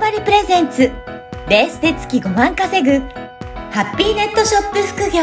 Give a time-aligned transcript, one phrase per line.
[0.00, 0.90] 張りプレゼンツ
[1.46, 3.06] レースで月5万稼ぐ
[3.70, 5.20] ハッピーネットショップ副業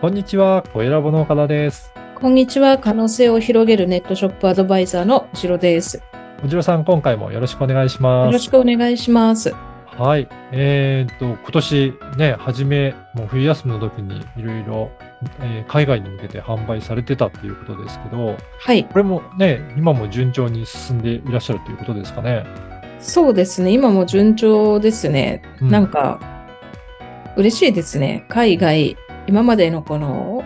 [0.00, 1.92] こんにちは、小ラボの岡田です。
[2.14, 2.78] こんにちは。
[2.78, 5.98] 可能性を広げるネットショップアドバイザーの後ろです。
[5.98, 6.02] よ
[6.42, 8.32] おじろさん、今回もよろしくお願いします。
[8.32, 9.54] ろしくお願いします。
[9.84, 10.26] はい。
[10.50, 14.90] えーっと、今年ね、初め、もう冬休みの時にいろいろ、
[15.40, 18.84] えー海外に向けて販売されてたっていうことですけど、はい。
[18.84, 22.44] これもね、今も順調に進んでいらっしゃるということですかね？
[22.98, 23.72] そうですね。
[23.72, 25.42] 今も順調ですね。
[25.60, 26.20] うんなんか、
[27.36, 28.26] 嬉しいですね。
[28.28, 30.44] 海外、今までのこの、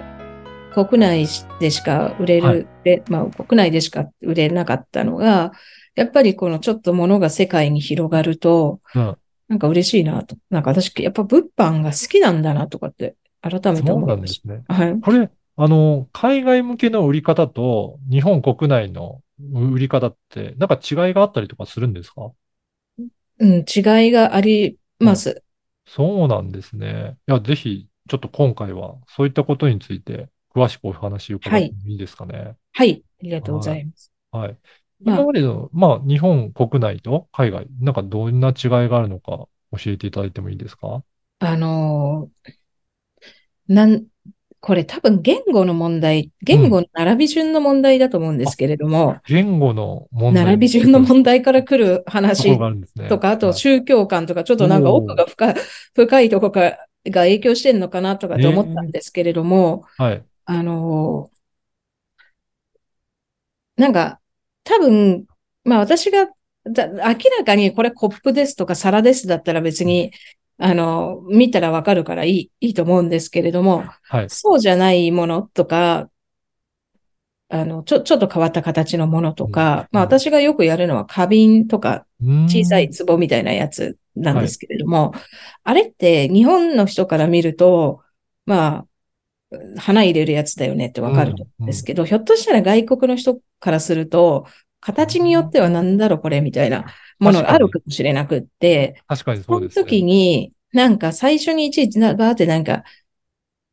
[0.73, 1.27] 国内
[1.60, 5.52] でしか売れる、はいでまあ、国内でしか売れなかったのが、
[5.95, 9.16] やっぱりこのちょっと物が世界に広がると、うん。
[9.46, 10.37] なんか嬉しいなと。
[10.51, 13.15] なんか私、やっぱ物販が好きなんだなとかって、
[13.51, 14.65] 改めてそう思ましないんですね。
[14.66, 14.75] た。
[14.75, 15.01] はい。
[15.01, 22.33] これ、あの、海外向けの売り方と日本国内の売り方って、なんか違いがあったりとかするんですか？
[23.38, 25.43] うん、違いがあります。
[25.87, 27.18] そうなんですね。
[27.29, 32.57] いや、ぜひ、ちょっと今回は、そういったことについて、詳しくお話を伺ってもいいですかね？
[32.73, 33.02] はい。
[33.21, 34.13] ありがとうございます。
[34.30, 34.59] はい。
[35.02, 38.55] まあ今までの、まあ、日本国内と海外、なんかどんな違い
[38.88, 41.05] があるのか、教えていただいてもいいですか？
[41.40, 42.55] あのー
[43.68, 44.04] なん、
[44.60, 50.45] これ多分言語の問題、言語の並び順の問題だと思うんですけれども、言語の問題。
[50.45, 52.56] 並び順の題問題から来る話。
[53.09, 53.56] とか、あとはい。
[53.56, 55.54] 宗教観とか、ちょっとなんか奥が深い、
[55.95, 60.24] 深いところがが影響してんのかなとかって思ったんですけれども、はい。
[60.46, 61.34] あのー
[63.76, 64.21] なんか、
[64.62, 65.26] 多分、
[65.65, 66.28] まあ私が、
[66.65, 67.00] だ明
[67.38, 70.12] らかにこれコップですとか皿ですだったら別に、
[70.59, 74.31] あの、見たらわかるからいい、いいと思うんですけれども、はい。
[74.31, 76.11] そうじゃないものとか、
[77.49, 82.06] あの、ちょ、ちょっと変わった形のものとか、まあ私がよくやるのは花瓶とか
[82.47, 85.12] 小さい壺みたいなやつなんですけれども、
[85.62, 88.03] あれって日本の人から見ると、
[88.47, 88.87] まあ、
[89.78, 91.37] 花入れるやつだよねってわかるん
[91.67, 94.47] ですけど、ひょっとしたら外国の人からすると、
[94.84, 96.84] 形によってはなんだろうこれみたいな
[97.19, 99.84] ものがあるかもしれなくって、確かにそのそうですね。
[99.84, 102.84] 時に、なんか最初にいちいちなバーってなんか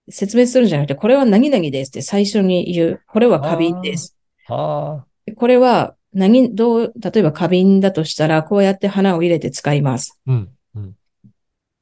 [0.10, 3.02] 説明するんじゃなくて、これは何々ですって最初に言う。
[3.08, 4.16] これは花瓶です。
[4.48, 5.04] あ
[5.36, 10.18] これは何、どう、例えば花瓶だとしたら、こうやって花を入れて使います。
[10.28, 10.96] あ、うん、うん。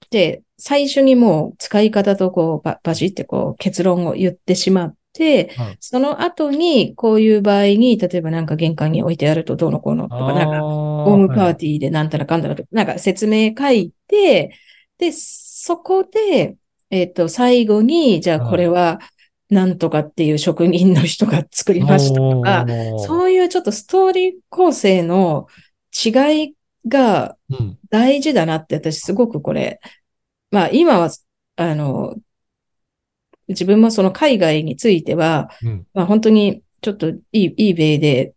[0.10, 4.99] で、最初にもう使い方とこうババシってこう結論を言ってしまって、
[5.56, 5.78] はい。
[5.80, 14.56] その後にこういう場合に、例えばなんか玄関に置いてあるとどうのこうのとか、なんかホホームパーティーでなんたらかんだらとか、なんか説明書いて、
[14.98, 16.58] で、そこで、
[16.90, 19.00] えっと、最後に、じゃあはいこれは
[19.50, 22.66] なんとかっていう職人の人が作りましたとか、
[22.98, 25.48] そういうちょっとストーリー構成の
[26.06, 26.56] 違い
[26.88, 27.80] がうん。
[27.90, 29.80] 大事だなって私すごくこれ、
[30.52, 31.10] まあ今は、
[31.56, 32.16] あの、
[33.50, 35.88] 自分もその海外については、うん。
[35.94, 38.34] まあ本当にちょっといい、eBay で、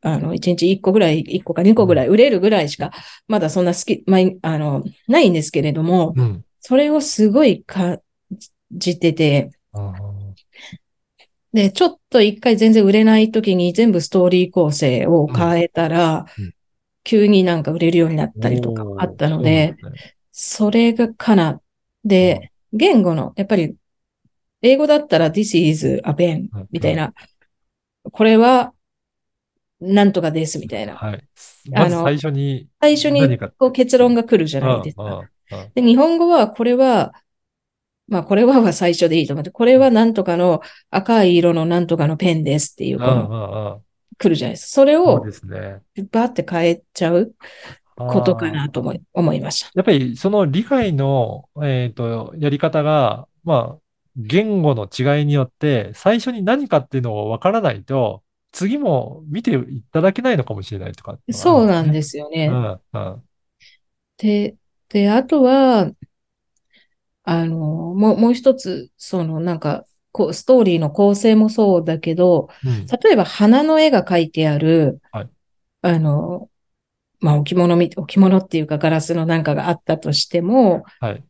[0.00, 2.92] あの、1日1個ぐらい、1個か2個ぐらい売れるぐらいしか、
[3.26, 6.44] まだそんな好き、まあ、あの、ないんですけれども、うん。
[6.60, 8.00] それをすごい感
[8.70, 9.50] じてて、
[11.52, 16.54] で、ちょっと一回全然売れない時に全部ストーリー構成を変えたら、うんうん
[17.04, 19.76] 急になんか売れるようになったりとかあったので、
[20.32, 21.60] それがかな。
[22.04, 23.76] で、言語の、やっぱり、
[24.64, 27.12] 英語だったら this is a pen うんみたいな、
[28.10, 28.72] これは、
[29.80, 30.94] なんとかですみたいな。
[30.94, 31.28] はい。
[31.74, 35.20] あのまず最初に、最初にこう結論が来るじゃないですか。
[35.74, 37.12] で、日本語はこれは、
[38.08, 43.82] まあこれはは最初でいいと思って、これはなんとかの赤い色のなんとかのペンですっていう、こ
[44.16, 44.68] 来るじゃないですか。
[44.68, 45.82] それをですね。
[46.10, 47.34] バーって変えちゃう
[47.96, 49.70] ことかなと思い思いました。
[49.74, 53.83] やっぱりその理解の、えっと、やり方が、まあ、
[54.16, 58.22] 言語の違いによって、最初に何かっていうのを分からないと、
[58.52, 61.18] 次も見ていただけないのかもしれないとか。
[61.30, 62.48] そうなんすですよね。
[62.48, 62.54] ね。
[62.54, 63.22] うん、うん。
[64.18, 64.56] で、
[64.88, 65.90] で、あとは、
[67.24, 72.86] あの、もう、もう一つ、その、なんか、こう、ストーリーの構成もそうだけど、うん。
[72.86, 75.30] 例えば花の絵が描いてある、はい
[75.82, 76.48] あの、
[77.20, 81.24] まあ、置物み、置物っていうかガラスのなんかがあったとしても、はい。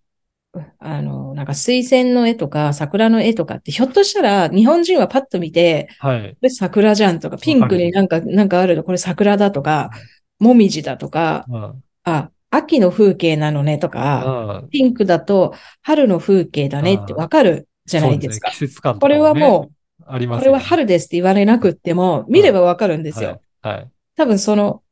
[0.78, 6.36] あの、なんか水仙の絵とか桜の絵とかって、ひょっとしたら日本人はパッと見て、はい。
[6.50, 9.90] 桜じゃんとか、ピンクになんか、なんかあるの、これ桜だとか、
[10.38, 11.82] もみじだとか、うん。
[12.04, 14.24] あ、秋の風景なのねとか、
[14.62, 14.68] うん。
[14.70, 18.50] ピンクだと春の風景だねってわかるじゃないですか。
[18.52, 19.70] そうね季節感とかこれはねも
[20.06, 23.40] ありますこれは春ですって言われなくっても、見ればわかるんですよ。
[23.62, 23.76] はい。
[23.76, 23.90] はい。
[24.16, 24.82] 多分その、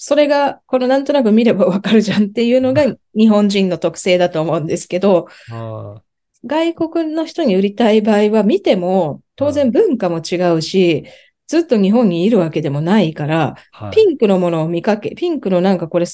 [0.00, 2.86] それが、このなんとなく見ればわかるじゃんっていうのが
[3.16, 6.02] 日本人の特性だと思うんですけど、あ
[6.46, 11.04] 外国の人に売りたい場合は見ても、当然文化も違うし、
[11.48, 13.96] ずっと日本にいるわけでもないから、あ、はい。
[13.96, 16.06] ピンクのものを見かけ、ピンクのなんかこれ、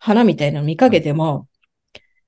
[0.00, 1.46] 花みたいなの見かけても、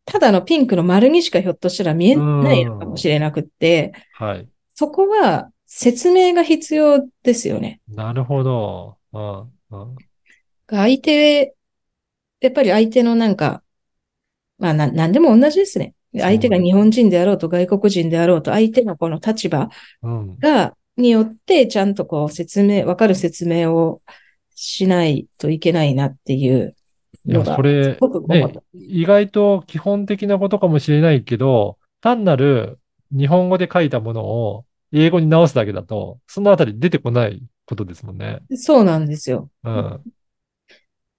[0.04, 4.48] ただのピンクの丸にしかひょっとしたら見えないのかもしれなくって、はい。
[4.74, 7.80] そこは説明が必要ですよね。
[7.88, 8.98] なるほど。
[9.12, 9.40] うん。
[9.70, 9.96] うん。
[10.68, 11.56] 相手、
[12.40, 13.62] やっぱり相手のなんか、
[14.58, 15.94] まあな、なんでも同じですね。
[16.18, 19.68] 相手が日本人であろうと外国人であろうと、相手のこの立場
[20.02, 20.38] うん。
[20.40, 24.02] が、によってちゃんとこう説明、わかる説明を
[24.54, 26.76] しないといけないなっていう
[27.26, 32.78] いや、のが、それすごく、思ね意外と基本的なことかもしれないけど、単なる
[33.10, 38.40] 日本語で書いたものを英語に直すだけだと、そのあたり出てこないことですもんね。
[38.56, 39.50] そうなんですよ。
[39.64, 40.04] うん。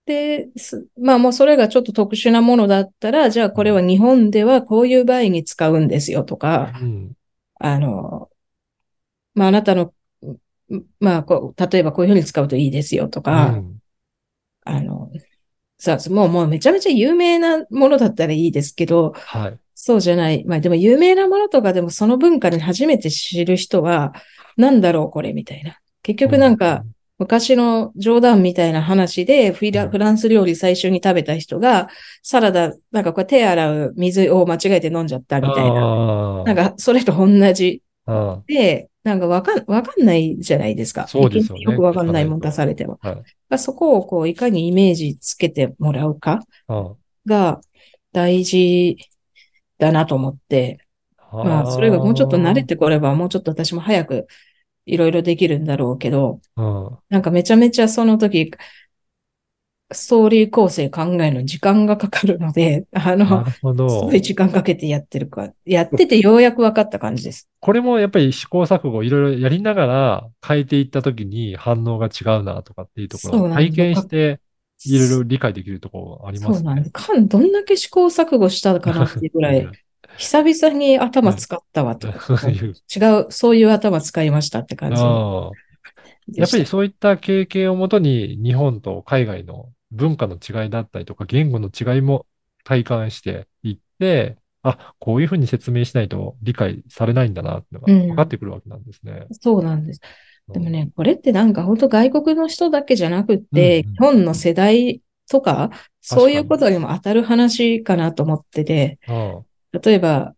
[0.08, 7.12] で、すまあもうそれがちょっと特殊なものだったら、じゃあこれは日本ではこういう場合に使うんですよとか、うん。
[7.60, 8.30] あの、
[9.36, 9.94] まああなたの、
[11.00, 13.80] まあこう、例えばこういうふうに使うといいですよとうか、ん。
[14.64, 15.12] あの、
[15.78, 19.60] さあ、もうもうめちゃめちゃ有名なものだったらいいですけど、はい。
[19.76, 20.44] そうじゃない。
[20.46, 24.14] まあでも有名なものとかでもその文化に初めて知る人は、
[24.56, 25.78] なんだろうこれみたいな。
[26.02, 26.84] 結局なんか、
[27.20, 31.90] 昔の冗談みたいな話でフィラ、ンス料理最初に食べた人が、
[32.22, 36.44] サラダ、なんかこれ手洗う水を間違えて飲んじゃったみたいな。
[36.44, 41.08] なんかそれと同じあで、なんかわかん、わかんないじゃないですか。
[41.08, 43.00] そうですよねよくわかんないもん出されても。
[43.02, 43.10] あ。
[43.10, 43.24] は
[43.56, 43.60] い。
[43.60, 46.94] そこをこういかにイメージつけてもらうかあ
[47.26, 47.62] が
[48.12, 48.98] 大事
[49.78, 50.80] だなと思って、
[51.18, 51.38] あ。
[51.38, 54.28] まあそれがもうちょっと慣れてこればもうちょっと私も早く
[54.88, 56.98] いろいろできるんだろうけど、うん。
[57.10, 58.52] なんかめちゃめちゃその時、
[59.94, 64.22] ストーリー構成考えるのに時間がかかるので、 あの、すどごい。
[64.22, 67.48] 時間かけてやってるか、やっててようやく分かった感じです。
[67.62, 74.42] これもやっぱり試行錯誤いろいろやりながら変えていったときに反応が違うなとかっていうところを体験して
[74.86, 77.28] いろいろ理解できるところありますねそうなんです。。
[77.28, 79.68] どんだけ試行錯誤したかなっていうぐらい、
[80.18, 82.08] 久々に頭使ったわと。
[82.08, 82.12] 違
[83.22, 85.02] う、そういう頭使いましたって感じ。
[86.40, 92.26] やっぱりそういった経験をもとに日本と海外の文化の違いだったりとか言語の違いも
[92.66, 99.26] 体感していって、あ、こういうふうに説明しないと理解されないんだなってのが分かってくるわけなんですね。
[99.32, 100.02] そうなんです。
[100.52, 105.72] でもね、これってなんか本当外国の人だけじゃなくって、うんうん日本の世代とか、
[106.02, 109.46] そういうことにも当たる話かなと思ってて、うん。
[109.72, 110.34] 例えば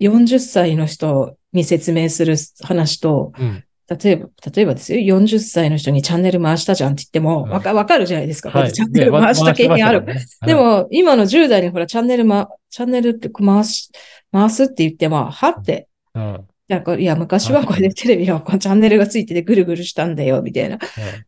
[0.00, 3.64] 40歳の人に説明する話と、うん。
[3.88, 8.50] 例えば、例えばですよ、40歳の人にチャンネル回したじゃんって言っても、うんわか、わかるじゃないですか。
[8.50, 8.72] はい。
[8.72, 10.04] チャンネル回した経験ある。
[10.04, 13.90] ね回してましたでも、今の10代にほら、チャンネルま、チャンネルって回し、
[14.30, 16.34] 回すって言っても、はって、はいうん。
[16.34, 20.76] うんなんか、いや、昔はこれでテレビはこうチャンネルがついててぐるぐるしたんだよ、みたいな。
[20.76, 20.80] なん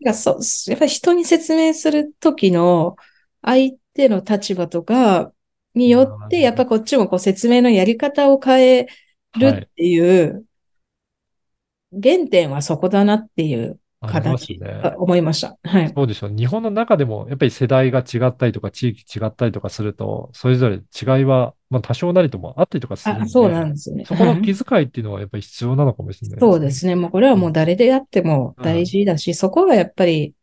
[0.04, 2.96] かそう、やっぱり人に説明するときの
[3.42, 5.32] 相手の立場とか
[5.74, 8.86] によって、やっぱこっちもこう説明のやり方を変え
[9.38, 10.44] るっていう、
[11.92, 14.94] 原点はそこだなっていう形、ね。
[14.96, 15.58] 思いました。
[15.62, 15.92] はい。
[15.94, 16.30] そうでしょう。
[16.30, 24.04] 日本の中でも、やっぱり世代が違ったりとか、地域違ったりとかすると、それぞれ違いは、まあ多少なりともあったりとかするんあ、で、そうなんですよね。
[24.04, 26.96] そこはいの気遣いっていうのはやっぱり必要なのかもしれないそうですね。
[26.96, 30.34] もうこれはもう誰であっても大事だし、そこはやっぱり、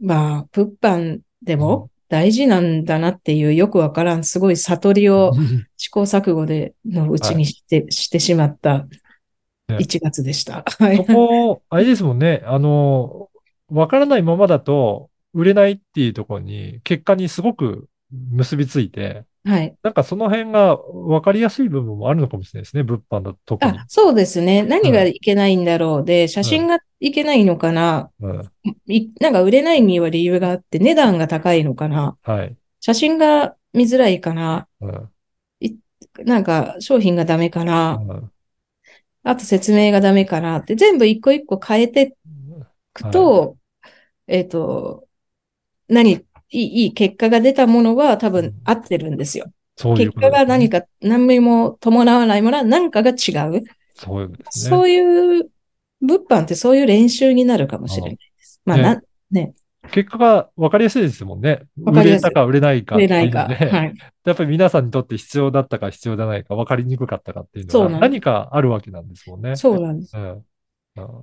[0.00, 10.62] まあ、物販でも大事なんだなっていうよくわからん、すごい悟りをうん試行錯誤でのうちにして、してしまったね1月でした。
[10.78, 11.04] はいそ。
[11.04, 12.42] こ、あれですもんね。
[12.44, 13.30] あの、
[13.70, 19.74] わからないままだと、売れないっていうところに、結果にすごく結びついて、はい。
[19.82, 22.84] なんかその辺がわかりやすい部分もあるのかもしれないですね。
[22.84, 23.84] 物販だと特にあ、。
[23.88, 24.62] そうですね。
[24.62, 28.10] 何がいけないんだろうで、写真がいけないのかな。
[28.20, 28.50] うん。
[28.86, 32.16] いなんか売れないには理由があって、値段が高いのかな。
[32.22, 32.56] はい。
[32.80, 34.68] 写真が見づらいかな。
[34.80, 35.08] うん。
[36.24, 38.00] なんか商品がダメかな。
[38.00, 38.32] うん
[39.24, 42.12] あと説明がダメかなって、全部一個一個変えてい
[42.92, 43.56] くと、
[44.26, 45.06] えっと、
[45.88, 49.46] 何、いい、いい結果が出たものは多分合ってるんですよ。
[49.76, 53.64] そういう結果が何か、何も伴わないものは何かが違う。
[53.94, 54.70] そうですね。
[54.70, 55.50] そういう、
[56.00, 58.60] 物販ってそういう練習になるかもしれないです。
[58.64, 59.54] まあ、ねな、ね。
[59.90, 61.62] 結果が分かりやすいですもんね。
[61.76, 63.38] 売れたか売れないか売っていうので。
[63.38, 63.76] れないか。
[63.76, 63.94] はい。
[64.24, 69.56] やっぱり皆さんにとって必要だったか必要じゃないか分かりにくかったかっていうのがそうなんです何かあるわけなんですもんね。
[69.56, 70.16] そうなんです。
[70.16, 70.30] うん。
[70.30, 70.44] うん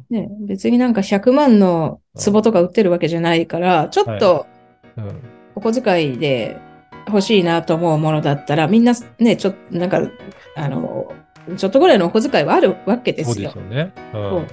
[0.09, 4.48] ね、別になんか100万の壺とか売ってるわけじゃないから、ちょっと
[5.06, 5.22] うん。
[5.56, 6.58] お小遣いで
[7.08, 10.01] 欲しいなと思うものだったら、みんなね、ちょっと、なんか、
[10.56, 11.12] あの、
[11.58, 13.74] ちょっとぐらいのお小遣いはあるわけですよそうです。
[13.75, 13.94] よね。
[14.13, 14.18] う。
[14.41, 14.48] ん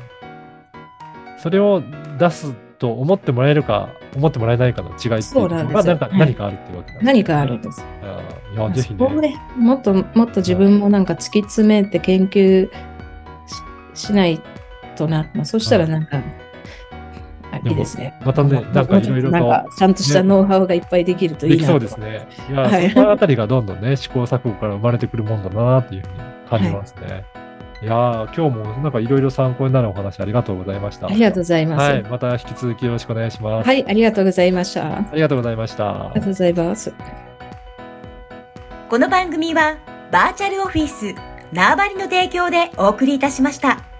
[1.38, 1.82] それを
[2.18, 7.84] 出すと思ってもらえるか、思ってもらえないかの違いっていうそうなんですよのがなんかはい何かあるっていうわけね何かあるんです。
[8.02, 9.08] うんいや、ぜひね。
[9.20, 12.70] ね、もっともっと自分もなんか突き詰めて研究
[13.94, 14.40] ししない
[14.96, 15.30] とな。
[15.34, 16.22] まあ、そしたらなんか、
[17.70, 18.18] いいですね。
[18.24, 21.78] またね、なんかいろいろとなんか、ちゃんとしたノウハウがいっぱいできるといいなと。
[21.78, 22.28] できそうですね。
[22.50, 26.14] いや、はいそのあたりがどんどんね、試行錯誤から生まれてくるもんだなっていうふうに
[26.48, 27.24] 感じますね。
[27.82, 31.08] い、やー今日もなんかいろいろ参考になるお話ありがとうございました。
[31.08, 31.90] ありがとうございます。
[31.90, 33.66] はい、また引き続きよろしくお願いします。
[33.66, 34.86] はい、ありがとうございました。
[34.86, 36.20] あありがとうございましたりが。
[36.20, 36.94] とうございます。
[38.88, 39.76] この番組は
[40.10, 41.14] バーチャルオフィス
[41.52, 43.95] 縄張りの提供でお送りいたしました。